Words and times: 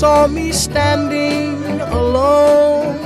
saw 0.00 0.26
me 0.26 0.50
standing 0.50 1.78
alone. 1.92 2.96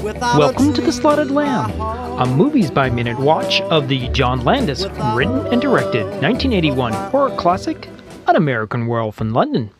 without 0.00 0.38
Welcome 0.38 0.72
to 0.74 0.80
The 0.80 0.92
Slaughtered 0.92 1.32
Lamb, 1.32 1.72
a 2.20 2.24
movies 2.24 2.70
by 2.70 2.88
minute 2.88 3.18
watch 3.18 3.60
of 3.62 3.88
the 3.88 4.06
John 4.10 4.44
Landis 4.44 4.86
written 5.16 5.44
and 5.48 5.60
directed 5.60 6.04
1981 6.04 6.92
horror 6.92 7.34
classic, 7.34 7.88
An 8.28 8.36
American 8.36 8.86
Werewolf 8.86 9.20
in 9.20 9.32
London. 9.32 9.70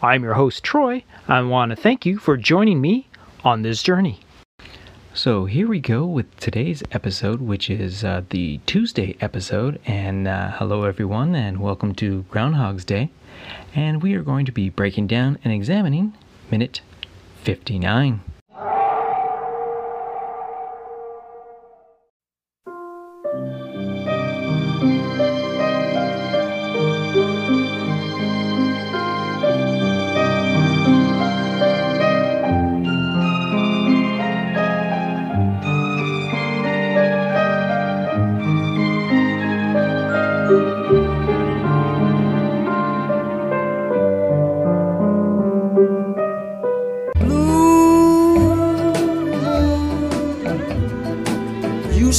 I'm 0.00 0.22
your 0.22 0.32
host, 0.32 0.64
Troy. 0.64 1.04
I 1.28 1.42
want 1.42 1.68
to 1.68 1.76
thank 1.76 2.06
you 2.06 2.18
for 2.18 2.38
joining 2.38 2.80
me 2.80 3.08
on 3.44 3.60
this 3.60 3.82
journey. 3.82 4.20
So, 5.14 5.46
here 5.46 5.66
we 5.66 5.80
go 5.80 6.06
with 6.06 6.36
today's 6.36 6.84
episode, 6.92 7.40
which 7.40 7.68
is 7.68 8.04
uh, 8.04 8.22
the 8.30 8.58
Tuesday 8.66 9.16
episode. 9.20 9.80
And 9.84 10.28
uh, 10.28 10.52
hello, 10.52 10.84
everyone, 10.84 11.34
and 11.34 11.58
welcome 11.58 11.92
to 11.96 12.22
Groundhog's 12.30 12.84
Day. 12.84 13.10
And 13.74 14.00
we 14.00 14.14
are 14.14 14.22
going 14.22 14.46
to 14.46 14.52
be 14.52 14.70
breaking 14.70 15.08
down 15.08 15.38
and 15.42 15.52
examining 15.52 16.12
minute 16.50 16.82
59. 17.42 18.20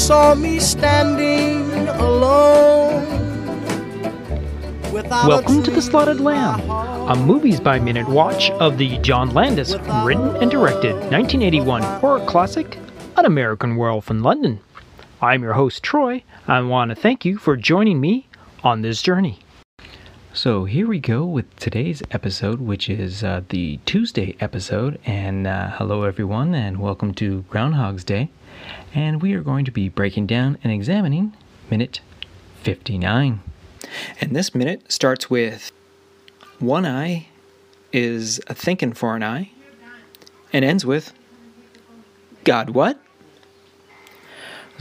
Saw 0.10 0.34
me 0.34 0.60
standing 0.60 1.88
alone. 1.88 3.06
Without 4.92 5.28
Welcome 5.28 5.58
to 5.58 5.62
The 5.62 5.70
dream 5.70 5.82
Slaughtered 5.82 6.20
Lamb, 6.20 6.68
a 7.08 7.16
movies 7.16 7.60
by 7.60 7.78
minute 7.78 8.10
watch 8.10 8.50
of 8.54 8.80
the 8.80 8.98
John 9.04 9.30
Landis 9.36 9.76
written 10.04 10.36
and 10.38 10.50
directed 10.50 10.94
1981 10.96 11.84
horror 11.84 12.26
classic, 12.26 12.80
An 13.18 13.26
American 13.26 13.76
Werewolf 13.76 14.10
in 14.10 14.24
London. 14.24 14.60
I'm 15.22 15.44
your 15.44 15.54
host, 15.54 15.84
Troy. 15.84 16.24
I 16.48 16.60
want 16.62 16.90
to 16.90 16.96
thank 16.96 17.24
you 17.24 17.38
for 17.38 17.56
joining 17.56 18.02
me 18.02 18.30
on 18.64 18.82
this 18.82 19.04
journey. 19.04 19.38
So, 20.34 20.66
here 20.66 20.88
we 20.88 20.98
go 20.98 21.24
with 21.24 21.56
today's 21.58 22.02
episode, 22.10 22.60
which 22.60 22.90
is 22.90 23.24
uh, 23.24 23.44
the 23.50 23.78
Tuesday 23.86 24.36
episode. 24.40 25.00
And 25.06 25.46
uh, 25.46 25.70
hello, 25.70 26.02
everyone, 26.02 26.56
and 26.56 26.80
welcome 26.80 27.14
to 27.14 27.44
Groundhog's 27.44 28.04
Day. 28.04 28.32
And 28.94 29.22
we 29.22 29.34
are 29.34 29.42
going 29.42 29.66
to 29.66 29.72
be 29.72 29.90
breaking 29.90 30.28
down 30.28 30.58
and 30.64 30.72
examining 30.72 31.36
minute 31.70 32.02
59. 32.64 33.42
And 34.22 34.36
this 34.36 34.54
minute 34.54 34.92
starts 34.92 35.30
with 35.30 35.72
one 36.60 36.86
eye 36.86 37.28
is 37.92 38.42
a 38.48 38.54
thinking 38.54 38.94
for 38.94 39.16
an 39.16 39.24
eye 39.24 39.52
and 40.52 40.66
ends 40.66 40.86
with 40.86 41.14
God 42.44 42.72
what? 42.72 43.00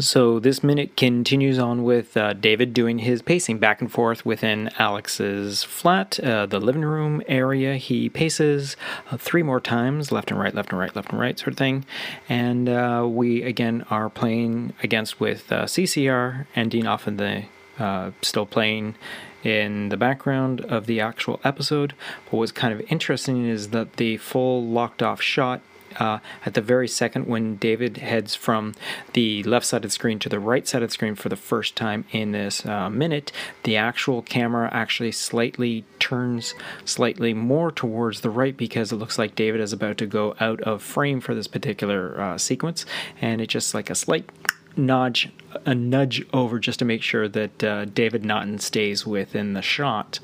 So 0.01 0.39
this 0.39 0.63
minute 0.63 0.97
continues 0.97 1.59
on 1.59 1.83
with 1.83 2.17
uh, 2.17 2.33
David 2.33 2.73
doing 2.73 3.01
his 3.01 3.21
pacing 3.21 3.59
back 3.59 3.81
and 3.81 3.91
forth 3.91 4.25
within 4.25 4.71
Alex's 4.79 5.65
flat, 5.65 6.21
uh, 6.21 6.47
the 6.47 6.61
living 6.61 6.85
room 6.85 7.21
area. 7.27 7.75
He 7.77 8.09
paces 8.09 8.77
uh, 9.11 9.17
three 9.17 9.43
more 9.43 9.61
times, 9.61 10.13
left 10.13 10.31
and 10.31 10.39
right, 10.39 10.55
left 10.55 10.71
and 10.71 10.79
right, 10.79 10.95
left 10.95 11.11
and 11.11 11.19
right, 11.19 11.37
sort 11.37 11.49
of 11.49 11.57
thing. 11.57 11.85
And 12.29 12.69
uh, 12.69 13.09
we 13.11 13.43
again 13.43 13.85
are 13.91 14.09
playing 14.09 14.73
against 14.85 15.19
with 15.19 15.51
uh, 15.51 15.65
CCR 15.65 16.47
ending 16.55 16.87
off 16.87 17.09
in 17.09 17.17
the 17.17 17.47
uh, 17.81 18.13
still 18.23 18.47
playing 18.47 18.95
in 19.43 19.89
the 19.89 19.97
background 19.97 20.61
of 20.63 20.87
the 20.87 21.01
actual 21.01 21.41
episode. 21.43 21.95
But 22.27 22.37
what's 22.37 22.53
kind 22.53 22.73
of 22.73 22.81
interesting 22.89 23.47
is 23.47 23.71
that 23.71 23.95
the 23.95 24.17
full 24.19 24.65
locked 24.65 25.03
off 25.03 25.21
shot 25.21 25.61
uh, 25.99 26.19
at 26.45 26.55
the 26.55 26.61
very 26.61 26.89
second 26.89 27.27
when 27.27 27.57
David 27.57 27.99
heads 27.99 28.35
from 28.35 28.75
the 29.13 29.43
left 29.45 29.67
side 29.67 29.79
of 29.79 29.91
the 29.91 29.91
screen 29.91 30.19
to 30.21 30.29
the 30.29 30.41
right 30.41 30.67
side 30.67 30.83
of 30.83 30.89
the 30.89 30.93
screen 30.93 31.15
for 31.15 31.29
the 31.29 31.37
first 31.37 31.77
time 31.77 32.05
in 32.13 32.33
this 32.33 32.65
uh, 32.67 32.91
minute, 32.91 33.33
the 33.65 33.77
actual 33.77 34.23
camera 34.23 34.69
actually 34.73 35.13
slightly 35.13 35.85
turns 35.99 36.55
slightly 36.85 37.35
more 37.35 37.71
towards 37.71 38.21
the 38.21 38.31
right 38.31 38.57
because 38.57 38.93
it 38.93 38.97
looks 38.97 39.19
like 39.19 39.35
David 39.35 39.61
is 39.61 39.73
about 39.73 39.99
to 39.99 40.07
go 40.07 40.35
out 40.41 40.61
of 40.63 40.83
frame 40.83 41.21
for 41.21 41.35
this 41.35 41.47
particular 41.47 42.21
uh, 42.21 42.39
sequence, 42.39 42.87
and 43.21 43.41
it's 43.41 43.53
just 43.53 43.75
like 43.75 43.91
a 43.91 43.95
slight 43.95 44.29
nudge, 44.77 45.31
a 45.67 45.75
nudge 45.75 46.25
over 46.33 46.59
just 46.59 46.79
to 46.79 46.85
make 46.85 47.03
sure 47.03 47.29
that 47.29 47.65
uh, 47.65 47.85
David 47.87 48.25
Naughton 48.25 48.59
stays 48.59 49.07
within 49.07 49.53
the 49.53 49.63
shot. 49.63 50.21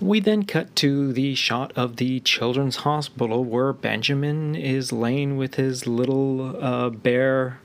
We 0.00 0.20
then 0.20 0.44
cut 0.44 0.76
to 0.76 1.12
the 1.12 1.34
shot 1.34 1.72
of 1.74 1.96
the 1.96 2.20
children's 2.20 2.76
hospital 2.76 3.44
where 3.44 3.72
Benjamin 3.72 4.54
is 4.54 4.92
laying 4.92 5.36
with 5.36 5.56
his 5.56 5.88
little 5.88 6.62
uh, 6.62 6.90
bear, 6.90 7.58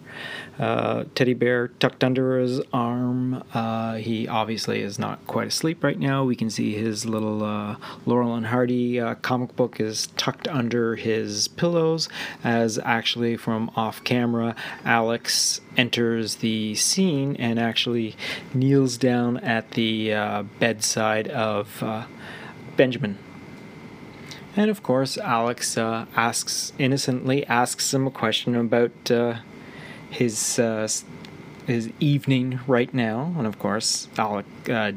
uh, 0.59 1.05
teddy 1.15 1.33
bear 1.33 1.69
tucked 1.79 2.03
under 2.03 2.37
his 2.37 2.61
arm. 2.71 3.43
Uh, 3.53 3.95
he 3.95 4.27
obviously 4.27 4.81
is 4.81 4.99
not 4.99 5.25
quite 5.25 5.47
asleep 5.47 5.83
right 5.83 5.97
now. 5.97 6.23
We 6.23 6.35
can 6.35 6.49
see 6.49 6.73
his 6.75 7.05
little 7.05 7.43
uh, 7.43 7.77
Laurel 8.05 8.35
and 8.35 8.47
Hardy 8.47 8.99
uh, 8.99 9.15
comic 9.15 9.55
book 9.55 9.79
is 9.79 10.07
tucked 10.17 10.47
under 10.47 10.95
his 10.95 11.47
pillows, 11.47 12.07
as 12.43 12.77
actually 12.79 13.35
from 13.35 13.71
off 13.75 14.03
camera, 14.03 14.55
Alex 14.85 15.59
enters 15.75 16.35
the 16.35 16.75
scene 16.75 17.35
and 17.37 17.59
actually 17.59 18.15
kneels 18.53 18.97
down 18.97 19.37
at 19.37 19.71
the 19.71 20.13
uh, 20.13 20.43
bedside 20.59 21.27
of 21.29 21.81
uh, 21.81 22.05
Benjamin. 22.77 23.17
And 24.55 24.69
of 24.69 24.83
course, 24.83 25.17
Alex 25.17 25.79
asks 25.79 26.73
innocently 26.77 27.43
asks 27.47 27.91
him 27.91 28.05
a 28.05 28.11
question 28.11 28.55
about 28.55 28.91
his 30.13 30.59
uh, 30.59 30.87
his 31.67 31.89
evening 31.99 32.59
right 32.67 32.93
now, 32.93 33.33
and 33.37 33.47
of 33.47 33.59
course, 33.59 34.07
Alec 34.17 34.45
uh, 34.69 34.91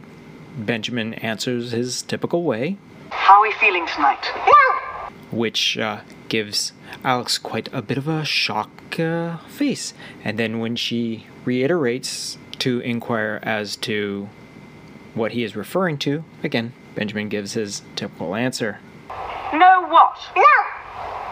Benjamin 0.56 1.14
answers 1.14 1.72
his 1.72 2.02
typical 2.02 2.42
way, 2.42 2.76
How 3.10 3.38
are 3.38 3.42
we 3.42 3.52
feeling 3.52 3.86
tonight? 3.86 4.24
which 5.30 5.76
uh, 5.76 6.00
gives 6.28 6.72
Alex 7.04 7.36
quite 7.36 7.68
a 7.72 7.82
bit 7.82 7.98
of 7.98 8.08
a 8.08 8.24
shock 8.24 8.98
uh, 8.98 9.38
face. 9.48 9.92
And 10.24 10.38
then 10.38 10.60
when 10.60 10.76
she 10.76 11.26
reiterates 11.44 12.38
to 12.60 12.80
inquire 12.80 13.40
as 13.42 13.76
to 13.76 14.28
what 15.14 15.32
he 15.32 15.42
is 15.42 15.56
referring 15.56 15.98
to, 15.98 16.24
again, 16.42 16.72
Benjamin 16.94 17.28
gives 17.28 17.52
his 17.54 17.82
typical 17.96 18.34
answer. 18.34 18.78
No 19.52 19.86
what? 19.88 20.16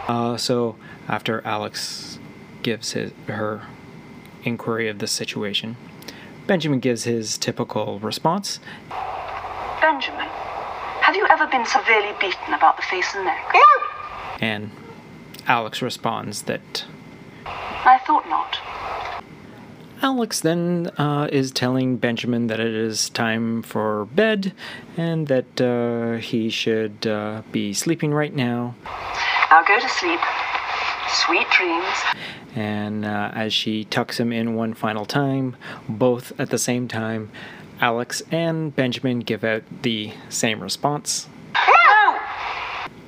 Uh, 0.06 0.36
so 0.36 0.76
after 1.08 1.40
Alex 1.46 2.19
gives 2.62 2.92
his 2.92 3.12
her 3.26 3.62
inquiry 4.44 4.88
of 4.88 4.99
the 4.99 5.06
situation, 5.06 5.76
Benjamin 6.46 6.81
gives 6.81 7.05
his 7.05 7.38
typical 7.38 7.99
response. 8.00 8.61
Benjamin, 9.81 10.29
have 11.00 11.17
you 11.17 11.26
ever 11.26 11.46
been 11.46 11.67
severely 11.67 12.14
beaten 12.20 12.55
about 12.55 12.76
the 12.76 12.82
face 12.82 13.14
and 13.14 13.25
neck? 13.25 13.55
And 14.41 14.70
Alex 15.46 15.82
responds 15.82 16.43
that 16.43 16.85
I 17.46 17.99
thought 18.06 18.29
not. 18.29 18.58
Alex 20.02 20.41
then 20.41 20.91
uh, 20.99 21.29
is 21.32 21.50
telling 21.50 21.96
Benjamin 21.96 22.49
that 22.49 22.61
it 22.61 22.75
is 22.75 23.08
time 23.11 23.62
for 23.62 24.05
bed 24.06 24.52
and 24.96 25.29
that 25.29 25.61
uh, 25.61 26.19
he 26.19 26.50
should 26.50 27.06
uh, 27.06 27.43
be 27.52 27.73
sleeping 27.73 28.12
right 28.12 28.35
now. 28.35 28.75
I'll 29.50 29.64
go 29.64 29.81
to 29.81 29.88
sleep. 29.88 30.20
Sweet 31.14 31.46
dreams. 31.50 31.84
And 32.56 33.05
uh, 33.05 33.31
as 33.34 33.52
she 33.52 33.84
tucks 33.84 34.19
him 34.19 34.32
in 34.32 34.55
one 34.55 34.75
final 34.75 35.05
time, 35.05 35.56
both 35.88 36.38
at 36.38 36.50
the 36.50 36.58
same 36.58 36.88
time, 36.88 37.31
Alex 37.81 38.22
and 38.31 38.75
Benjamin 38.75 39.20
give 39.20 39.44
out 39.44 39.62
the 39.82 40.12
same 40.28 40.61
response. 40.61 41.28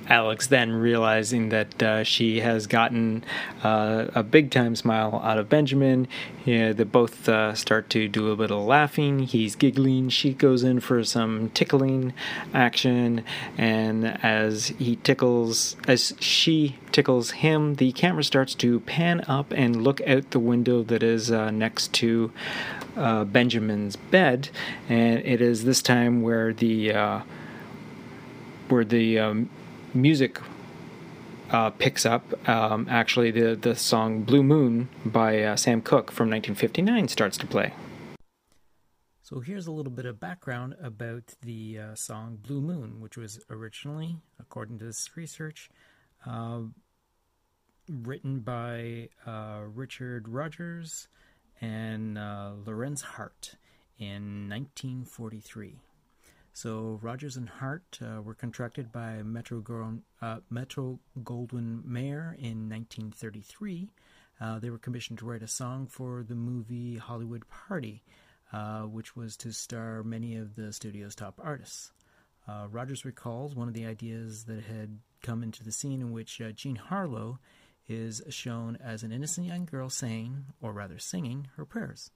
Alex 0.09 0.47
then 0.47 0.73
realizing 0.73 1.49
that 1.49 1.83
uh, 1.83 2.05
she 2.05 2.41
has 2.41 2.67
gotten 2.67 3.25
uh, 3.63 4.07
a 4.15 4.23
big 4.23 4.51
time 4.51 4.77
smile 4.77 5.21
out 5.25 5.39
of 5.39 5.49
Benjamin. 5.49 6.09
Yeah, 6.45 6.73
they 6.73 6.85
both 6.85 7.29
uh, 7.29 7.55
start 7.55 7.91
to 7.91 8.09
do 8.09 8.31
a 8.31 8.35
little 8.35 8.65
laughing. 8.65 9.21
He's 9.21 9.57
giggling. 9.57 10.09
She 10.11 10.33
goes 10.33 10.63
in 10.63 10.81
for 10.81 11.03
some 11.05 11.51
tickling 11.51 12.13
action, 12.55 13.25
and 13.59 14.23
as 14.25 14.69
he 14.79 14.97
tickles, 14.97 15.77
as 15.89 16.15
she 16.21 16.77
tickles 16.93 17.33
him, 17.33 17.75
the 17.75 17.93
camera 17.93 18.23
starts 18.23 18.55
to 18.57 18.81
pan 18.81 19.23
up 19.27 19.53
and 19.53 19.83
look 19.83 20.01
out 20.07 20.31
the 20.31 20.39
window 20.39 20.83
that 20.85 21.03
is 21.03 21.31
uh, 21.31 21.51
next 21.51 21.93
to 21.95 22.31
uh, 22.97 23.25
Benjamin's 23.25 23.97
bed, 23.97 24.49
and 24.89 25.19
it 25.21 25.41
is 25.41 25.65
this 25.65 25.83
time 25.83 26.23
where 26.23 26.53
the 26.53 26.93
uh, 26.93 27.21
where 28.69 28.85
the 28.85 29.19
um, 29.19 29.51
music 29.97 30.41
uh, 31.51 31.71
picks 31.71 32.07
up. 32.07 32.49
Um, 32.49 32.87
actually, 32.91 33.31
the 33.31 33.57
the 33.57 33.75
song 33.75 34.23
"Blue 34.23 34.43
Moon" 34.43 34.89
by 35.05 35.43
uh, 35.43 35.57
Sam 35.57 35.81
Cooke 35.83 36.11
from 36.11 36.31
1959 36.31 37.09
starts 37.09 37.37
to 37.39 37.47
play. 37.47 37.73
So 39.23 39.41
here's 39.41 39.67
a 39.67 39.73
little 39.73 39.91
bit 39.91 40.07
of 40.07 40.21
background 40.21 40.77
about 40.81 41.35
the 41.43 41.79
uh, 41.81 41.95
song 41.97 42.39
Blue 42.41 42.61
Moon, 42.61 43.01
which 43.01 43.17
was 43.17 43.41
originally, 43.51 44.19
according 44.39 44.79
to 44.79 44.85
this 44.85 45.17
research, 45.17 45.69
uh, 46.25 46.61
written 47.89 48.41
by 48.41 49.09
uh, 49.27 49.63
Richard 49.67 50.29
Rodgers 50.29 51.09
and 51.61 52.17
uh, 52.17 52.53
Lorenz 52.65 53.03
Hart 53.03 53.57
in 53.99 54.49
1943. 54.49 55.81
So 56.57 56.99
Rodgers 57.03 57.37
and 57.37 57.51
Hart 57.51 57.99
uh, 58.01 58.23
were 58.23 58.33
contracted 58.33 58.91
by 58.91 59.23
Metro, 59.23 59.63
uh, 60.23 60.39
Metro 60.49 60.99
Goldwyn 61.23 61.85
Mayer 61.85 62.35
in 62.39 62.71
1933. 62.71 63.91
they 64.63 64.71
were 64.71 64.79
commissioned 64.79 65.19
to 65.19 65.27
write 65.27 65.43
a 65.43 65.49
song 65.49 65.87
for 65.87 66.25
the 66.27 66.35
movie 66.35 66.97
Hollywood 66.97 67.45
Party 67.49 68.03
uh, 68.53 68.83
which 68.83 69.17
was 69.17 69.37
to 69.39 69.53
star 69.53 70.03
many 70.03 70.37
of 70.37 70.55
the 70.55 70.73
studio's 70.73 71.15
top 71.15 71.41
artists. 71.43 71.93
Uh, 72.49 72.67
Rodgers 72.71 73.05
recalls 73.05 73.55
one 73.55 73.69
of 73.69 73.75
the 73.75 73.87
ideas 73.87 74.45
that 74.45 74.63
had 74.63 74.99
come 75.23 75.43
into 75.43 75.65
the 75.65 75.73
scene 75.73 76.01
in 76.01 76.13
which 76.13 76.41
uh, 76.41 76.53
Jean 76.53 76.77
Harlow 76.77 77.39
is 77.89 78.23
shown 78.29 78.77
as 78.77 79.03
an 79.03 79.13
innocent 79.13 79.47
young 79.47 79.65
girl 79.65 79.89
saying, 79.91 80.47
or 80.61 80.73
rather 80.73 80.99
singing, 80.99 81.49
her 81.57 81.65
prayers. 81.65 82.11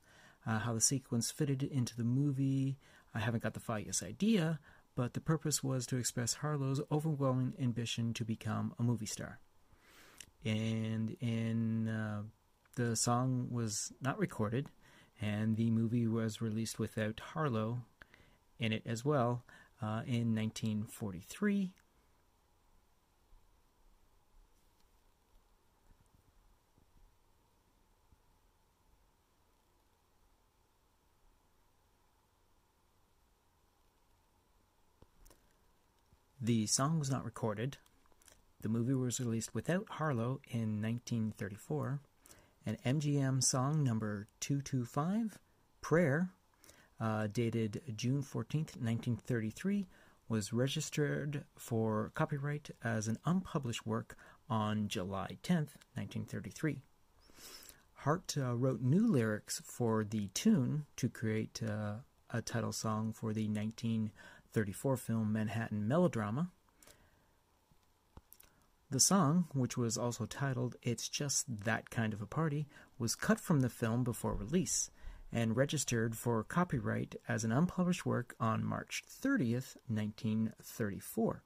Uh, 0.47 0.59
how 0.59 0.73
the 0.73 0.81
sequence 0.81 1.31
fitted 1.31 1.63
into 1.63 1.97
the 1.97 2.05
movie, 2.05 2.79
I 3.15 3.19
haven't 3.19 3.43
got 3.43 3.55
the 3.55 3.61
foggiest 3.61 4.03
idea, 4.03 4.61
but 4.95 5.15
the 5.15 5.21
purpose 5.21 5.63
was 5.63 5.87
to 5.87 5.97
express 5.97 6.35
Harlow's 6.35 6.81
overwhelming 6.91 7.55
ambition 7.61 8.15
to 8.15 8.25
become 8.25 8.75
a 8.79 8.83
movie 8.83 9.07
star. 9.07 9.41
And 10.45 11.17
in 11.21 11.89
uh, 11.89 12.23
the 12.77 12.97
song 12.97 13.49
was 13.51 13.93
not 14.01 14.19
recorded, 14.19 14.69
and 15.21 15.57
the 15.57 15.71
movie 15.71 16.07
was 16.07 16.41
released 16.41 16.79
without 16.79 17.21
Harlow 17.21 17.81
in 18.59 18.73
it 18.73 18.83
as 18.87 19.05
well 19.05 19.45
uh, 19.83 20.03
in 20.07 20.35
1943. 20.35 21.73
The 36.51 36.67
song 36.67 36.99
was 36.99 37.13
not 37.13 37.25
recorded. 37.25 37.77
The 38.61 38.69
movie 38.69 38.93
was 38.93 39.21
released 39.21 39.55
without 39.55 39.89
Harlow 39.89 40.41
in 40.51 40.83
1934 40.83 42.01
an 42.67 42.77
MGM 42.85 43.41
song 43.41 43.85
number 43.85 44.27
225, 44.41 45.39
Prayer, 45.81 46.31
uh, 47.01 47.29
dated 47.33 47.83
June 47.95 48.25
14th, 48.25 48.75
1933, 48.75 49.87
was 50.29 50.53
registered 50.53 51.45
for 51.57 52.11
copyright 52.17 52.73
as 52.83 53.07
an 53.07 53.19
unpublished 53.25 53.87
work 53.87 54.17
on 54.49 54.89
July 54.89 55.39
10th, 55.45 55.79
1933. 55.95 56.81
Hart 57.99 58.35
uh, 58.37 58.57
wrote 58.57 58.81
new 58.81 59.07
lyrics 59.07 59.63
for 59.65 60.03
the 60.03 60.27
tune 60.35 60.87
to 60.97 61.09
create 61.09 61.63
uh, 61.63 61.99
a 62.31 62.43
title 62.43 62.73
song 62.73 63.13
for 63.13 63.33
the 63.33 63.47
1934 64.51 64.97
film 64.97 65.33
Manhattan 65.33 65.87
Melodrama. 65.87 66.51
The 68.91 68.99
song, 68.99 69.47
which 69.53 69.77
was 69.77 69.97
also 69.97 70.27
titled 70.27 70.75
It's 70.83 71.09
Just 71.09 71.45
That 71.65 71.89
Kind 71.91 72.13
of 72.13 72.21
a 72.21 72.27
Party, 72.27 72.67
was 72.99 73.15
cut 73.15 73.39
from 73.39 73.61
the 73.61 73.69
film 73.69 74.03
before 74.03 74.35
release 74.35 74.91
and 75.33 75.57
registered 75.57 76.17
for 76.17 76.43
copyright 76.43 77.15
as 77.29 77.45
an 77.45 77.53
unpublished 77.53 78.05
work 78.05 78.35
on 78.41 78.65
March 78.65 79.05
30th, 79.09 79.77
1934. 79.87 81.45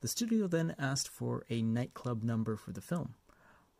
The 0.00 0.08
studio 0.08 0.46
then 0.46 0.76
asked 0.78 1.08
for 1.08 1.44
a 1.50 1.60
nightclub 1.60 2.22
number 2.22 2.54
for 2.54 2.70
the 2.70 2.80
film. 2.80 3.14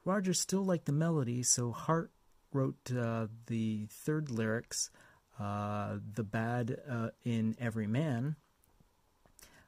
Rodgers 0.04 0.40
still 0.40 0.64
liked 0.64 0.86
the 0.86 0.92
melody, 0.92 1.44
so 1.44 1.70
Hart 1.70 2.10
wrote 2.52 2.90
uh, 2.92 3.28
the 3.46 3.86
third 3.88 4.32
lyrics, 4.32 4.90
uh, 5.38 5.98
The 6.14 6.24
Bad 6.24 6.76
uh, 6.90 7.10
in 7.22 7.54
Every 7.60 7.86
Man, 7.86 8.34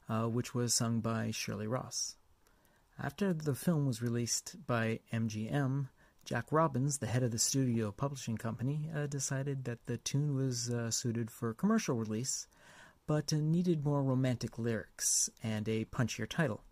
uh, 0.08 0.24
which 0.24 0.54
was 0.54 0.74
sung 0.74 1.00
by 1.00 1.30
Shirley 1.30 1.66
Ross. 1.66 2.16
After 2.98 3.32
the 3.32 3.54
film 3.54 3.86
was 3.86 4.00
released 4.00 4.56
by 4.66 5.00
MGM, 5.12 5.88
Jack 6.24 6.46
Robbins, 6.50 6.98
the 6.98 7.06
head 7.06 7.22
of 7.22 7.30
the 7.30 7.38
studio 7.38 7.92
publishing 7.92 8.36
company, 8.36 8.90
uh, 8.94 9.06
decided 9.06 9.64
that 9.64 9.86
the 9.86 9.98
tune 9.98 10.34
was 10.34 10.70
uh, 10.70 10.90
suited 10.90 11.30
for 11.30 11.54
commercial 11.54 11.94
release, 11.94 12.48
but 13.06 13.32
uh, 13.32 13.36
needed 13.36 13.84
more 13.84 14.02
romantic 14.02 14.58
lyrics 14.58 15.30
and 15.42 15.68
a 15.68 15.84
punchier 15.84 16.28
title. 16.28 16.62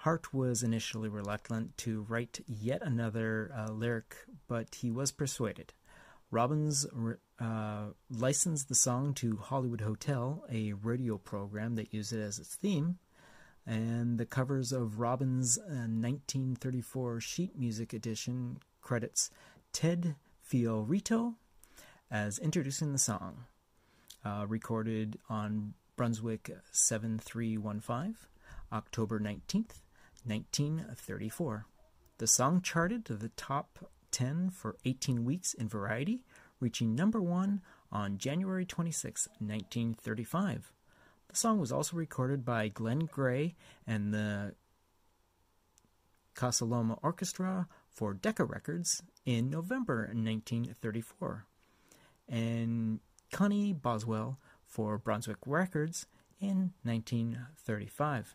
Hart 0.00 0.34
was 0.34 0.62
initially 0.62 1.08
reluctant 1.08 1.76
to 1.78 2.02
write 2.02 2.44
yet 2.46 2.82
another 2.82 3.50
uh, 3.56 3.72
lyric, 3.72 4.16
but 4.46 4.74
he 4.76 4.90
was 4.90 5.10
persuaded. 5.10 5.72
Robbins 6.30 6.86
uh, 7.40 7.86
licensed 8.10 8.68
the 8.68 8.74
song 8.74 9.14
to 9.14 9.36
Hollywood 9.36 9.80
Hotel, 9.80 10.44
a 10.50 10.72
radio 10.72 11.18
program 11.18 11.76
that 11.76 11.94
used 11.94 12.12
it 12.12 12.20
as 12.20 12.38
its 12.38 12.56
theme, 12.56 12.98
and 13.64 14.18
the 14.18 14.26
covers 14.26 14.72
of 14.72 14.98
Robbins' 14.98 15.58
uh, 15.58 15.86
1934 15.88 17.20
sheet 17.20 17.58
music 17.58 17.92
edition 17.92 18.58
credits 18.80 19.30
Ted 19.72 20.16
Fiorito 20.48 21.34
as 22.10 22.38
introducing 22.38 22.92
the 22.92 22.98
song, 22.98 23.44
uh, 24.24 24.46
recorded 24.48 25.18
on 25.28 25.74
Brunswick 25.96 26.50
7315, 26.72 28.16
October 28.72 29.20
19th, 29.20 29.80
1934. 30.24 31.66
The 32.18 32.26
song 32.26 32.62
charted 32.62 33.04
to 33.06 33.14
the 33.14 33.28
top 33.30 33.90
10 34.16 34.48
for 34.48 34.76
18 34.86 35.26
weeks 35.26 35.52
in 35.52 35.68
Variety, 35.68 36.24
reaching 36.58 36.94
number 36.94 37.20
one 37.20 37.60
on 37.92 38.16
January 38.16 38.64
26, 38.64 39.28
1935. 39.40 40.72
The 41.28 41.36
song 41.36 41.60
was 41.60 41.70
also 41.70 41.98
recorded 41.98 42.42
by 42.42 42.68
Glen 42.68 43.00
Gray 43.00 43.56
and 43.86 44.14
the 44.14 44.54
Casa 46.34 46.64
Loma 46.64 46.98
Orchestra 47.02 47.68
for 47.90 48.14
Decca 48.14 48.46
Records 48.46 49.02
in 49.26 49.50
November 49.50 50.06
1934, 50.14 51.44
and 52.26 53.00
Connie 53.30 53.74
Boswell 53.74 54.38
for 54.64 54.96
Brunswick 54.96 55.40
Records 55.44 56.06
in 56.40 56.72
1935. 56.84 58.34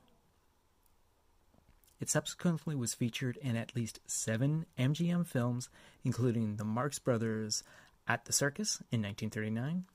It 2.01 2.09
subsequently 2.09 2.75
was 2.75 2.95
featured 2.95 3.37
in 3.37 3.55
at 3.55 3.75
least 3.75 3.99
seven 4.07 4.65
MGM 4.77 5.27
films, 5.27 5.69
including 6.03 6.55
The 6.55 6.65
Marx 6.65 6.97
Brothers 6.97 7.63
at 8.07 8.25
the 8.25 8.33
Circus 8.33 8.77
in 8.91 9.03
1939, 9.03 9.85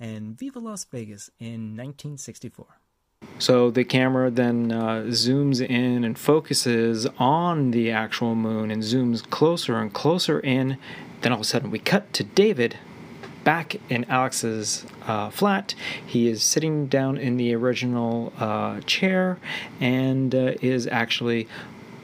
and 0.00 0.36
Viva 0.36 0.58
Las 0.58 0.84
Vegas 0.84 1.30
in 1.38 1.76
1964. 1.76 2.66
So 3.38 3.70
the 3.70 3.84
camera 3.84 4.28
then 4.28 4.72
uh, 4.72 5.04
zooms 5.06 5.64
in 5.64 6.02
and 6.02 6.18
focuses 6.18 7.06
on 7.18 7.70
the 7.70 7.92
actual 7.92 8.34
moon 8.34 8.72
and 8.72 8.82
zooms 8.82 9.28
closer 9.30 9.78
and 9.78 9.92
closer 9.92 10.40
in. 10.40 10.78
Then 11.20 11.30
all 11.30 11.38
of 11.38 11.42
a 11.42 11.44
sudden 11.44 11.70
we 11.70 11.78
cut 11.78 12.12
to 12.14 12.24
David 12.24 12.76
back 13.44 13.76
in 13.88 14.04
Alex's 14.04 14.86
uh, 15.06 15.30
flat. 15.30 15.74
He 16.04 16.28
is 16.28 16.42
sitting 16.42 16.86
down 16.86 17.16
in 17.16 17.36
the 17.36 17.54
original 17.54 18.32
uh, 18.38 18.80
chair 18.80 19.38
and 19.80 20.34
uh, 20.34 20.54
is 20.60 20.86
actually 20.86 21.48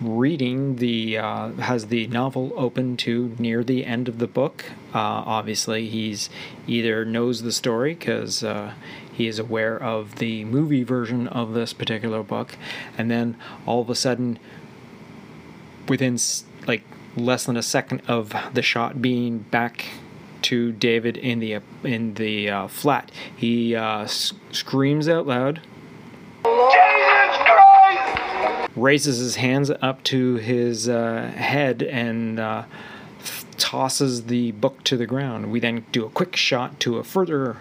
reading 0.01 0.77
the 0.77 1.19
uh, 1.19 1.49
has 1.55 1.87
the 1.87 2.07
novel 2.07 2.53
open 2.57 2.97
to 2.97 3.35
near 3.39 3.65
the 3.65 3.85
end 3.85 4.09
of 4.09 4.19
the 4.19 4.27
book. 4.27 4.65
Uh, 4.95 4.99
obviously, 4.99 5.89
he's 5.89 6.31
either 6.67 7.05
knows 7.05 7.43
the 7.43 7.53
story 7.53 7.95
because 7.95 8.45
uh, 8.45 8.73
he 9.13 9.27
is 9.27 9.39
aware 9.39 9.81
of 9.83 10.17
the 10.17 10.45
movie 10.45 10.85
version 10.85 11.27
of 11.29 11.53
this 11.53 11.73
particular 11.73 12.23
book, 12.23 12.57
and 12.97 13.11
then 13.11 13.37
all 13.67 13.81
of 13.81 13.91
a 13.91 13.95
sudden, 13.95 14.39
within 15.89 16.19
like 16.67 16.85
less 17.17 17.47
than 17.47 17.57
a 17.57 17.63
second 17.63 18.01
of 18.07 18.35
the 18.55 18.63
shot 18.63 19.03
being 19.03 19.39
back 19.39 19.87
to 20.49 20.73
David 20.73 21.19
in 21.19 21.41
the 21.41 21.59
in 21.85 22.15
the 22.15 22.49
uh, 22.49 22.69
flat, 22.69 23.11
he 23.37 23.77
uh, 23.77 24.01
s- 24.05 24.33
screams 24.51 25.07
out 25.09 25.27
loud. 25.27 25.61
Raises 28.75 29.19
his 29.19 29.37
hands 29.37 29.71
up 29.83 30.03
to 30.05 30.37
his 30.37 30.89
uh, 30.89 31.33
head 31.37 31.83
and 31.83 32.39
uh, 32.41 32.63
tosses 33.59 34.25
the 34.27 34.53
book 34.53 34.85
to 34.85 34.97
the 34.97 35.07
ground. 35.07 35.51
We 35.51 35.61
then 35.61 35.85
do 35.93 36.07
a 36.07 36.11
quick 36.11 36.37
shot 36.37 36.79
to 36.81 36.97
a 36.99 37.05
further 37.05 37.57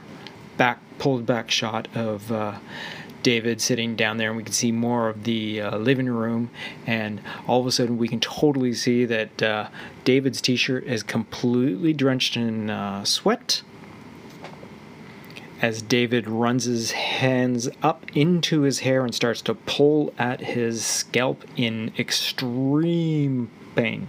back, 0.57 0.79
pulled 0.99 1.25
back 1.25 1.49
shot 1.51 1.87
of 1.95 2.31
uh, 2.31 2.59
David 3.27 3.59
sitting 3.59 3.97
down 3.97 4.15
there, 4.15 4.29
and 4.29 4.37
we 4.37 4.43
can 4.45 4.53
see 4.53 4.71
more 4.71 5.09
of 5.09 5.25
the 5.25 5.59
uh, 5.59 5.77
living 5.77 6.07
room. 6.07 6.49
And 6.85 7.19
all 7.45 7.59
of 7.59 7.67
a 7.67 7.73
sudden, 7.73 7.97
we 7.97 8.07
can 8.07 8.21
totally 8.21 8.71
see 8.71 9.03
that 9.03 9.43
uh, 9.43 9.67
David's 10.05 10.39
t 10.39 10.55
shirt 10.55 10.85
is 10.85 11.03
completely 11.03 11.91
drenched 11.91 12.37
in 12.37 12.69
uh, 12.69 13.03
sweat 13.03 13.63
as 15.61 15.81
David 15.81 16.25
runs 16.29 16.63
his 16.63 16.91
hands 16.91 17.67
up 17.83 18.05
into 18.15 18.61
his 18.61 18.79
hair 18.79 19.03
and 19.03 19.13
starts 19.13 19.41
to 19.41 19.55
pull 19.55 20.13
at 20.17 20.39
his 20.39 20.85
scalp 20.85 21.43
in 21.57 21.91
extreme 21.99 23.51
pain. 23.75 24.07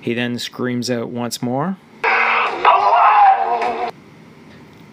He 0.00 0.14
then 0.14 0.36
screams 0.36 0.90
out 0.90 1.10
once 1.10 1.40
more. 1.40 1.76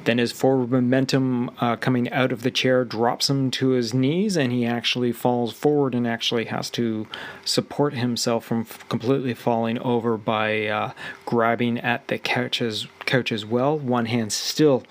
Then 0.05 0.19
his 0.19 0.31
forward 0.31 0.71
momentum 0.71 1.49
uh, 1.59 1.75
coming 1.75 2.11
out 2.11 2.31
of 2.31 2.43
the 2.43 2.51
chair 2.51 2.85
drops 2.85 3.29
him 3.29 3.51
to 3.51 3.69
his 3.69 3.93
knees, 3.93 4.37
and 4.37 4.51
he 4.51 4.65
actually 4.65 5.11
falls 5.11 5.51
forward 5.51 5.95
and 5.95 6.07
actually 6.07 6.45
has 6.45 6.69
to 6.71 7.07
support 7.43 7.95
himself 7.95 8.45
from 8.45 8.61
f- 8.61 8.87
completely 8.87 9.33
falling 9.33 9.79
over 9.79 10.15
by 10.15 10.67
uh, 10.67 10.91
grabbing 11.25 11.79
at 11.79 12.07
the 12.07 12.19
couch 12.19 12.61
as, 12.61 12.87
couch 13.05 13.31
as 13.31 13.45
well. 13.45 13.77
One 13.77 14.05
hand 14.05 14.31
still 14.31 14.83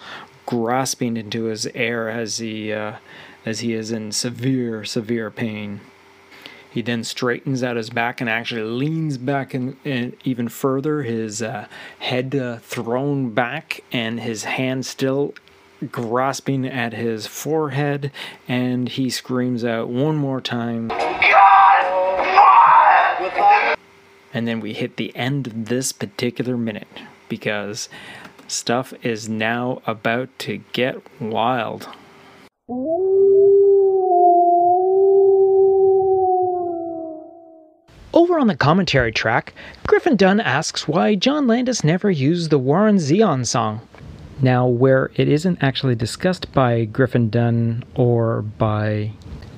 grasping 0.47 1.17
into 1.17 1.45
his 1.45 1.67
air 1.75 2.09
as 2.11 2.39
he 2.39 2.73
uh, 2.73 2.97
as 3.47 3.61
he 3.61 3.73
is 3.73 3.91
in 3.91 4.13
severe 4.13 4.85
severe 4.85 5.31
pain. 5.31 5.81
He 6.75 6.83
then 6.83 7.05
straightens 7.05 7.63
out 7.63 7.77
his 7.77 7.89
back 7.89 8.21
and 8.21 8.29
actually 8.29 8.65
leans 8.65 9.17
back 9.17 9.55
in 9.55 10.17
even 10.25 10.49
further, 10.49 11.05
his 11.05 11.41
uh, 11.41 11.69
head 12.01 12.35
uh, 12.35 12.57
thrown 12.57 13.31
back 13.31 13.85
and 13.93 14.19
his 14.19 14.43
hand 14.43 14.85
still 14.85 15.35
grasping 15.93 16.67
at 16.67 16.93
his 16.93 17.29
forehead. 17.29 18.11
And 18.49 18.89
he 18.89 19.09
screams 19.09 19.65
out 19.65 19.89
one 19.89 20.17
more 20.17 20.41
time. 20.41 20.91
And 24.33 24.49
then 24.49 24.59
we 24.59 24.73
hit 24.73 24.97
the 24.97 25.15
end 25.15 25.47
of 25.47 25.67
this 25.67 25.93
particular 25.93 26.57
minute 26.57 26.89
because 27.29 27.89
stuff 28.49 28.93
is 29.01 29.29
now 29.29 29.81
about 29.87 30.37
to 30.41 30.57
get 30.73 30.97
wild. 31.21 31.89
Over 38.15 38.39
on 38.39 38.47
the 38.47 38.55
commentary 38.55 39.11
track, 39.11 39.55
Griffin 39.89 40.15
Dunne 40.15 40.39
asks 40.39 40.87
why 40.87 41.17
John 41.17 41.49
Landis 41.49 41.83
never 41.83 42.13
used 42.13 42.49
the 42.49 42.61
Warren 42.61 42.99
Zevon 42.99 43.45
song. 43.45 43.81
Now, 44.41 44.69
where 44.69 45.11
it 45.17 45.27
isn't 45.27 45.61
actually 45.61 45.97
discussed 45.97 46.53
by 46.53 46.85
Griffin 46.85 47.29
Dunne 47.29 47.83
or 47.97 48.43
by 48.43 49.11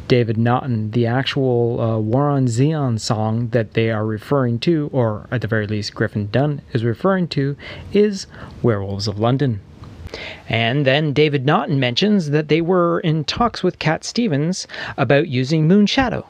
David 0.09 0.39
Naughton, 0.39 0.93
the 0.93 1.07
actual 1.07 1.79
uh, 1.83 1.99
Warren 1.99 2.47
Zevon 2.47 2.99
song 2.99 3.49
that 3.49 3.75
they 3.75 3.91
are 3.91 4.07
referring 4.07 4.59
to, 4.61 4.89
or 4.91 5.27
at 5.31 5.43
the 5.43 5.49
very 5.49 5.67
least 5.67 5.95
Griffin 5.95 6.31
Dunne 6.33 6.63
is 6.73 6.83
referring 6.83 7.29
to, 7.29 7.59
is 7.93 8.27
Werewolves 8.63 9.07
of 9.07 9.19
London. 9.21 9.61
And 10.49 10.87
then 10.87 11.13
David 11.13 11.45
Naughton 11.45 11.79
mentions 11.79 12.31
that 12.31 12.49
they 12.49 12.63
were 12.63 13.01
in 13.01 13.25
talks 13.25 13.63
with 13.63 13.79
Cat 13.79 14.03
Stevens 14.03 14.67
about 14.97 15.29
using 15.29 15.69
Moon 15.69 15.85
Shadow 15.85 16.27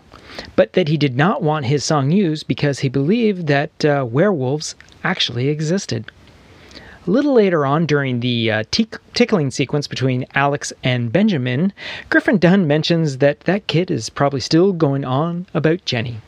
but 0.54 0.72
that 0.74 0.88
he 0.88 0.96
did 0.96 1.16
not 1.16 1.42
want 1.42 1.66
his 1.66 1.84
song 1.84 2.10
used 2.10 2.46
because 2.46 2.80
he 2.80 2.88
believed 2.88 3.46
that 3.46 3.84
uh, 3.84 4.06
werewolves 4.08 4.74
actually 5.04 5.48
existed. 5.48 6.10
A 7.06 7.10
little 7.10 7.34
later 7.34 7.64
on, 7.64 7.86
during 7.86 8.18
the 8.18 8.50
uh, 8.50 8.64
tick- 8.72 8.96
tickling 9.14 9.52
sequence 9.52 9.86
between 9.86 10.26
Alex 10.34 10.72
and 10.82 11.12
Benjamin, 11.12 11.72
Griffin 12.10 12.36
Dunne 12.36 12.66
mentions 12.66 13.18
that 13.18 13.40
that 13.40 13.68
kid 13.68 13.92
is 13.92 14.10
probably 14.10 14.40
still 14.40 14.72
going 14.72 15.04
on 15.04 15.46
about 15.54 15.84
Jenny. 15.84 16.20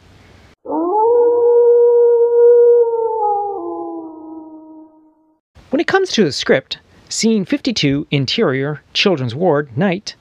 When 5.70 5.80
it 5.80 5.86
comes 5.88 6.10
to 6.12 6.24
the 6.24 6.32
script, 6.32 6.78
Scene 7.10 7.46
52, 7.46 8.06
Interior, 8.10 8.82
Children's 8.92 9.34
Ward, 9.34 9.74
Night, 9.78 10.14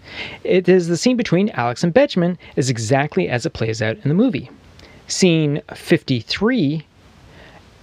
it 0.46 0.70
is 0.70 0.88
the 0.88 0.96
scene 0.96 1.17
between 1.17 1.50
Alex 1.50 1.84
and 1.84 1.94
Benjamin 1.94 2.38
is 2.56 2.70
exactly 2.70 3.27
as 3.27 3.46
it 3.46 3.51
plays 3.51 3.82
out 3.82 3.98
in 3.98 4.08
the 4.08 4.13
movie. 4.13 4.50
Scene 5.06 5.62
53, 5.75 6.86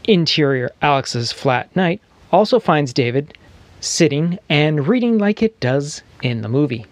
Interior, 0.05 0.71
Alex's 0.81 1.33
flat 1.33 1.75
night, 1.77 2.01
also 2.33 2.59
finds 2.59 2.95
David 2.95 3.37
sitting 3.79 4.39
and 4.49 4.89
reading 4.89 5.19
like 5.19 5.43
it 5.43 5.61
does 5.61 6.03
in 6.23 6.41
the 6.41 6.49
movie. 6.49 6.87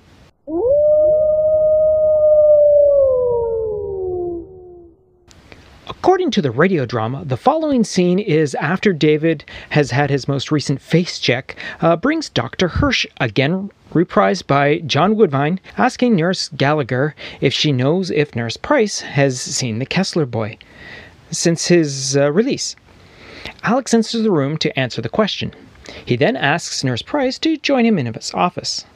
According 6.03 6.33
to 6.33 6.43
the 6.43 6.51
radio 6.51 6.85
drama, 6.85 7.25
the 7.25 7.37
following 7.37 7.85
scene 7.85 8.19
is 8.19 8.57
after 8.57 8.93
David 8.93 9.45
has 9.71 9.93
had 9.93 10.11
his 10.11 10.27
most 10.27 10.51
recent 10.51 10.81
face 10.81 11.21
check, 11.21 11.55
uh, 11.81 11.95
brings 11.95 12.29
Dr. 12.29 12.67
Hirsch, 12.67 13.07
again 13.21 13.71
reprised 13.95 14.49
by 14.49 14.79
John 14.79 15.15
Woodvine, 15.15 15.61
asking 15.79 16.17
Nurse 16.17 16.49
Gallagher 16.57 17.15
if 17.41 17.55
she 17.55 17.71
knows 17.71 18.11
if 18.11 18.35
Nurse 18.35 18.57
Price 18.57 18.99
has 19.03 19.41
seen 19.41 19.79
the 19.79 19.87
Kessler 19.87 20.27
boy 20.27 20.59
since 21.31 21.69
his 21.69 22.17
uh, 22.17 22.33
release. 22.33 22.75
Alex 23.63 23.95
enters 23.95 24.25
the 24.25 24.33
room 24.33 24.59
to 24.59 24.77
answer 24.77 25.01
the 25.01 25.09
question. 25.09 25.55
He 26.05 26.17
then 26.17 26.37
asks 26.37 26.83
Nurse 26.83 27.03
Price 27.03 27.39
to 27.39 27.57
join 27.59 27.87
him 27.87 27.97
in 27.97 28.13
his 28.13 28.35
office. 28.35 28.87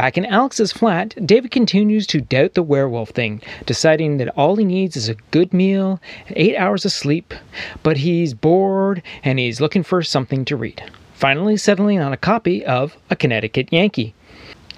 Back 0.00 0.16
in 0.16 0.24
Alex's 0.24 0.72
flat, 0.72 1.14
David 1.26 1.50
continues 1.50 2.06
to 2.06 2.22
doubt 2.22 2.54
the 2.54 2.62
werewolf 2.62 3.10
thing, 3.10 3.42
deciding 3.66 4.16
that 4.16 4.30
all 4.30 4.56
he 4.56 4.64
needs 4.64 4.96
is 4.96 5.10
a 5.10 5.16
good 5.30 5.52
meal 5.52 6.00
and 6.26 6.38
eight 6.38 6.56
hours 6.56 6.86
of 6.86 6.92
sleep, 6.92 7.34
but 7.82 7.98
he's 7.98 8.32
bored 8.32 9.02
and 9.22 9.38
he's 9.38 9.60
looking 9.60 9.82
for 9.82 10.02
something 10.02 10.46
to 10.46 10.56
read. 10.56 10.82
Finally, 11.12 11.58
settling 11.58 12.00
on 12.00 12.14
a 12.14 12.16
copy 12.16 12.64
of 12.64 12.96
A 13.10 13.14
Connecticut 13.14 13.70
Yankee, 13.70 14.14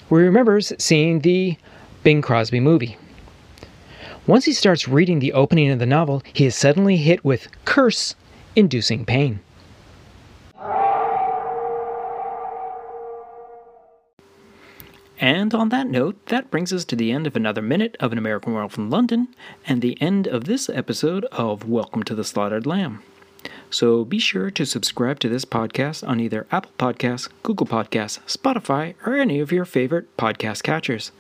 where 0.09 0.23
he 0.23 0.27
remembers 0.27 0.73
seeing 0.79 1.21
the 1.21 1.57
Bing 2.03 2.21
Crosby 2.21 2.59
movie. 2.59 2.97
Once 4.27 4.45
he 4.47 4.53
starts 4.53 4.89
reading 4.89 5.21
the 5.21 5.35
opening 5.35 5.71
of 5.71 5.79
the 5.79 5.87
novel, 5.87 6.25
he 6.33 6.47
is 6.47 6.57
suddenly 6.57 6.97
hit 6.97 7.25
with 7.25 7.47
curse 7.65 8.17
inducing 8.57 9.05
pain. 9.05 9.39
And 15.23 15.55
on 15.55 15.69
that 15.69 15.87
note, 15.87 16.27
that 16.27 16.51
brings 16.51 16.73
us 16.73 16.85
to 16.87 16.97
the 16.97 17.13
end 17.13 17.29
of 17.29 17.37
another 17.37 17.63
minute 17.63 17.97
of 18.01 18.11
An 18.11 18.19
American 18.19 18.55
Werewolf 18.55 18.73
from 18.73 18.91
London 18.91 19.29
and 19.65 19.81
the 19.81 19.97
end 20.03 20.27
of 20.27 20.47
this 20.47 20.69
episode 20.69 21.27
of 21.27 21.69
Welcome 21.69 22.03
to 22.03 22.17
the 22.17 22.25
Slaughtered 22.25 22.67
Lamb. 22.67 23.05
So 23.71 24.05
be 24.05 24.19
sure 24.19 24.51
to 24.51 24.67
subscribe 24.67 25.21
to 25.21 25.29
this 25.29 25.45
podcast 25.45 26.05
on 26.05 26.19
either 26.19 26.49
Apple 26.51 26.73
Podcasts, 26.77 27.29
Google 27.45 27.69
Podcasts, 27.69 28.19
Spotify, 28.27 28.97
or 29.07 29.15
any 29.15 29.39
of 29.39 29.53
your 29.53 29.65
favorite 29.65 30.17
podcast 30.17 30.65
catchers. 30.65 31.13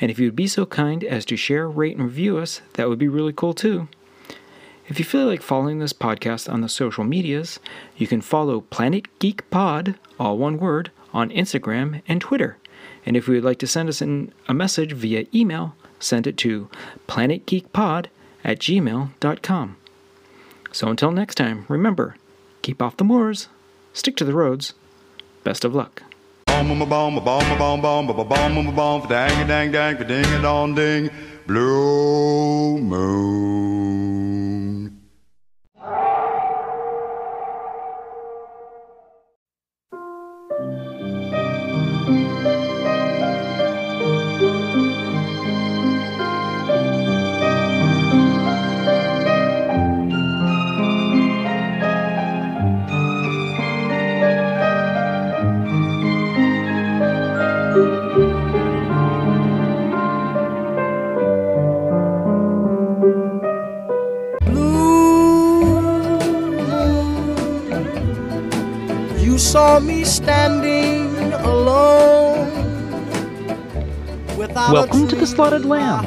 And 0.00 0.08
if 0.08 0.20
you'd 0.20 0.36
be 0.36 0.46
so 0.46 0.64
kind 0.64 1.02
as 1.02 1.24
to 1.24 1.36
share, 1.36 1.68
rate, 1.68 1.96
and 1.96 2.04
review 2.04 2.38
us, 2.38 2.60
that 2.74 2.88
would 2.88 3.00
be 3.00 3.08
really 3.08 3.32
cool 3.32 3.54
too. 3.54 3.88
If 4.86 5.00
you 5.00 5.04
feel 5.04 5.26
like 5.26 5.42
following 5.42 5.80
this 5.80 5.92
podcast 5.92 6.48
on 6.48 6.60
the 6.60 6.68
social 6.68 7.02
medias, 7.02 7.58
you 7.96 8.06
can 8.06 8.20
follow 8.20 8.60
Planet 8.60 9.18
Geek 9.18 9.50
Pod, 9.50 9.98
all 10.16 10.38
one 10.38 10.58
word, 10.58 10.92
on 11.12 11.30
Instagram 11.30 12.02
and 12.06 12.20
Twitter. 12.20 12.56
And 13.04 13.16
if 13.16 13.26
you 13.26 13.34
would 13.34 13.44
like 13.44 13.58
to 13.58 13.66
send 13.66 13.88
us 13.88 14.00
in 14.00 14.32
a 14.48 14.54
message 14.54 14.92
via 14.92 15.26
email, 15.34 15.74
send 15.98 16.26
it 16.26 16.36
to 16.38 16.68
planetgeekpod 17.08 18.06
at 18.44 18.58
gmail.com. 18.58 19.76
So 20.72 20.88
until 20.88 21.12
next 21.12 21.34
time, 21.34 21.66
remember 21.68 22.16
keep 22.62 22.80
off 22.80 22.96
the 22.96 23.04
moors, 23.04 23.48
stick 23.92 24.16
to 24.16 24.24
the 24.24 24.34
roads. 24.34 24.74
Best 25.44 25.64
of 25.64 25.74
luck. 25.74 26.02
Bomb 26.46 26.78
bomb 26.78 27.16
standing 70.12 71.32
alone. 71.32 72.50
Welcome 74.36 75.08
to 75.08 75.16
The 75.16 75.26
Slaughtered 75.26 75.64
Lamb, 75.64 76.04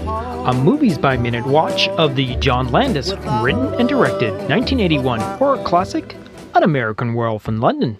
a 0.47 0.53
movies 0.53 0.99
by 0.99 1.17
minute 1.17 1.43
watch 1.43 1.87
of 1.87 2.15
the 2.15 2.35
John 2.35 2.71
Landis 2.71 3.13
written 3.41 3.73
and 3.73 3.89
directed 3.89 4.29
1981 4.33 5.19
horror 5.21 5.57
classic, 5.63 6.15
An 6.53 6.61
American 6.61 7.15
Werewolf 7.15 7.47
in 7.47 7.59
London. 7.59 7.97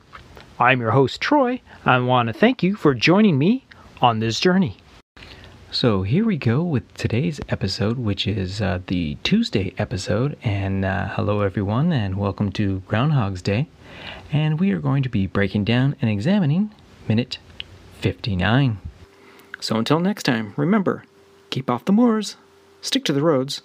I'm 0.60 0.80
your 0.80 0.92
host, 0.92 1.22
Troy. 1.22 1.60
I 1.86 1.98
want 1.98 2.28
to 2.28 2.34
thank 2.34 2.62
you 2.62 2.76
for 2.76 2.94
joining 2.94 3.40
me 3.40 3.66
on 4.00 4.20
this 4.20 4.40
journey. 4.40 4.78
So, 5.72 6.04
here 6.04 6.24
we 6.24 6.38
go 6.38 6.62
with 6.62 6.94
today's 6.94 7.42
episode, 7.50 7.98
which 7.98 8.28
is 8.28 8.62
uh, 8.62 8.80
the 8.86 9.18
Tuesday 9.24 9.74
episode. 9.80 10.38
And 10.44 10.86
uh, 10.86 11.08
hello, 11.08 11.42
everyone, 11.42 11.92
and 11.92 12.16
welcome 12.16 12.52
to 12.52 12.82
Groundhog's 12.82 13.42
Day 13.42 13.68
and 14.32 14.60
we 14.60 14.72
are 14.72 14.80
going 14.80 15.04
to 15.04 15.10
be 15.10 15.28
breaking 15.28 15.64
down 15.64 15.96
and 16.02 16.10
examining 16.10 16.74
minute 17.08 17.38
59. 18.00 18.80
So 19.60 19.78
until 19.78 20.00
next 20.00 20.24
time, 20.24 20.54
remember 20.58 21.06
keep 21.50 21.70
off 21.70 21.86
the 21.86 21.94
moors, 21.94 22.38
stick 22.82 23.06
to 23.06 23.14
the 23.14 23.22
roads. 23.22 23.62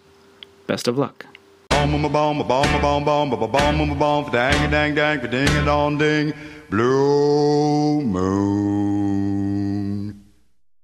Best 0.66 0.87
of 0.87 0.96
luck. 0.96 1.26
Blue 6.70 8.00
moon. 8.02 9.39